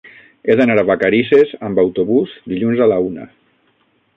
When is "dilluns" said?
2.55-2.85